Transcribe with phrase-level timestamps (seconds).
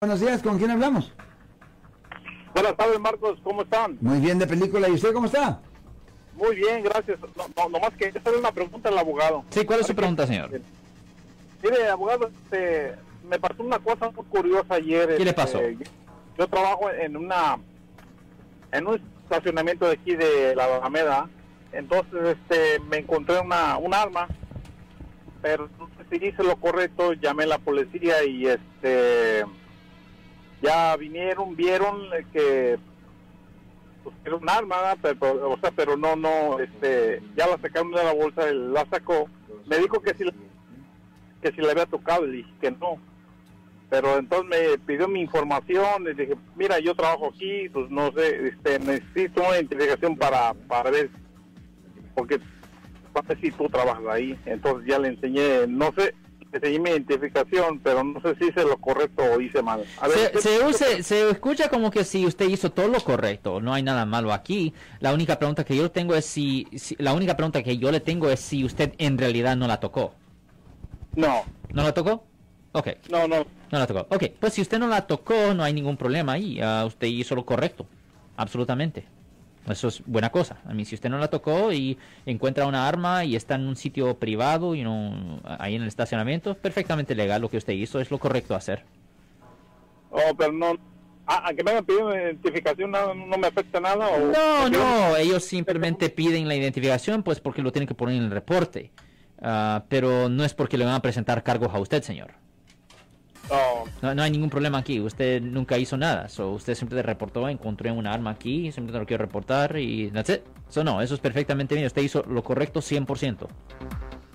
[0.00, 1.12] Buenos días, ¿con quién hablamos?
[2.54, 3.98] Buenas tardes, Marcos, ¿cómo están?
[4.00, 5.60] Muy bien de película, ¿y usted cómo está?
[6.34, 7.18] Muy bien, gracias.
[7.36, 9.42] No, no, nomás que hacerle una pregunta al abogado.
[9.50, 10.50] Sí, ¿cuál es su pregunta, señor?
[11.64, 12.94] Mire, abogado, este,
[13.28, 15.16] me pasó una cosa muy curiosa ayer.
[15.16, 15.60] ¿Qué le este, pasó?
[16.38, 17.58] Yo trabajo en una
[18.70, 21.28] en un estacionamiento de aquí de la Alameda.
[21.72, 24.28] Entonces, este, me encontré una un arma,
[25.42, 29.44] pero no sé si hice lo correcto, llamé a la policía y este
[30.62, 32.78] ya vinieron, vieron que
[34.02, 38.04] pues, era un arma, pero, o sea, pero no, no, este, ya la sacaron de
[38.04, 39.28] la bolsa, la sacó,
[39.66, 40.24] me dijo que si,
[41.42, 42.98] que si le había tocado, le dije que no,
[43.90, 48.48] pero entonces me pidió mi información, le dije, mira, yo trabajo aquí, pues no sé,
[48.48, 51.10] este, necesito una identificación para, para ver,
[52.14, 52.40] porque
[53.26, 56.14] sé si tú trabajas ahí, entonces ya le enseñé, no sé,
[56.52, 59.84] mi identificación, pero no sé si hice lo correcto o hice mal.
[60.00, 63.60] A ver, Se, se, use- se escucha como que si usted hizo todo lo correcto,
[63.60, 64.72] no hay nada malo aquí.
[65.00, 68.00] La única pregunta que yo tengo es si, si- la única pregunta que yo le
[68.00, 70.14] tengo es si usted en realidad no la tocó.
[71.14, 72.24] no, ¿No la tocó?
[72.72, 74.06] Ok, no, no, no la tocó.
[74.14, 76.60] Ok, pues si usted no la tocó, no hay ningún problema ahí.
[76.62, 77.86] Ah, usted hizo lo correcto.
[78.36, 79.04] Absolutamente.
[79.70, 80.58] Eso es buena cosa.
[80.66, 83.76] A mí, si usted no la tocó y encuentra una arma y está en un
[83.76, 88.00] sitio privado y no ahí en el estacionamiento, es perfectamente legal lo que usted hizo,
[88.00, 88.84] es lo correcto hacer.
[90.10, 90.76] Oh, pero no.
[91.26, 94.08] Ah, a que me hayan pedido identificación no, no me afecta nada.
[94.08, 98.24] O, No, no, ellos simplemente piden la identificación, pues porque lo tienen que poner en
[98.24, 98.92] el reporte.
[99.42, 102.32] Ah, pero no es porque le van a presentar cargos a usted, señor.
[104.02, 105.00] No, no hay ningún problema aquí.
[105.00, 106.28] Usted nunca hizo nada.
[106.28, 110.42] So, usted siempre reportó, encontré un arma aquí, siempre lo quiero reportar y that's it.
[110.68, 111.86] So, no, eso es perfectamente bien.
[111.86, 113.46] Usted hizo lo correcto 100%.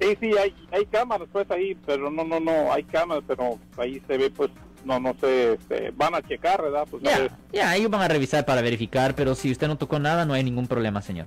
[0.00, 4.00] sí, sí, hay, hay cámaras pues ahí, pero no, no, no, hay cámaras, pero ahí
[4.06, 4.50] se ve pues,
[4.84, 6.86] no, no sé, este, van a checar, ¿verdad?
[6.90, 7.30] Pues, Ya, ver.
[7.52, 10.42] ya, ellos van a revisar para verificar, pero si usted no tocó nada, no hay
[10.42, 11.26] ningún problema, señor.